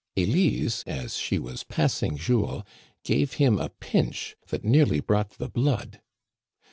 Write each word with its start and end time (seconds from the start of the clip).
Elise, 0.17 0.81
as 0.87 1.15
she 1.15 1.37
was 1.37 1.63
passing 1.63 2.17
Jules, 2.17 2.63
gave 3.03 3.33
him 3.33 3.59
a 3.59 3.69
pinch 3.69 4.35
that 4.47 4.63
nearly 4.65 4.99
brought 4.99 5.37
the 5.37 5.47
blood. 5.47 6.01